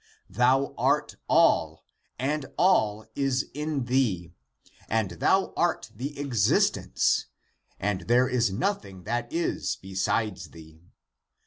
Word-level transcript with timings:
Thou 0.31 0.73
(art) 0.79 1.15
all, 1.29 1.85
and 2.17 2.47
all 2.57 3.05
(is) 3.13 3.51
in 3.53 3.85
thee; 3.85 4.33
and 4.89 5.11
thou 5.11 5.53
(art) 5.55 5.91
the 5.95 6.17
existence, 6.19 7.27
and 7.79 8.01
there 8.07 8.27
is 8.27 8.51
nothing 8.51 9.03
that 9.03 9.31
is, 9.31 9.75
besides 9.79 10.49
thee. 10.49 10.81